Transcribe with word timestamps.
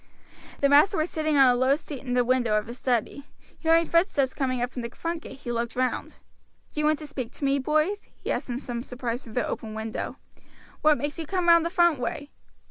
The 0.61 0.67
master 0.69 0.97
was 0.97 1.11
sitting 1.11 1.37
on 1.37 1.45
a 1.47 1.53
low 1.55 1.75
seat 1.75 2.01
in 2.01 2.15
the 2.15 2.23
window 2.25 2.57
of 2.57 2.65
his 2.65 2.79
study. 2.79 3.27
Hearing 3.59 3.87
footsteps 3.87 4.33
coming 4.33 4.59
up 4.59 4.71
from 4.71 4.81
the 4.81 4.89
front 4.89 5.21
gate 5.21 5.41
he 5.41 5.51
looked 5.51 5.75
round. 5.75 6.17
"Do 6.73 6.79
you 6.79 6.87
want 6.87 6.97
to 6.97 7.05
speak 7.05 7.31
to 7.33 7.45
me, 7.45 7.59
boys?" 7.59 8.05
he 8.15 8.31
asked 8.31 8.49
in 8.49 8.57
some 8.57 8.81
surprise 8.81 9.23
through 9.23 9.33
the 9.33 9.47
open 9.47 9.75
window. 9.75 10.15
"What 10.81 10.97
makes 10.97 11.19
you 11.19 11.27
come 11.27 11.47
round 11.47 11.67
the 11.67 11.69
front 11.69 11.99
way?" 11.99 12.31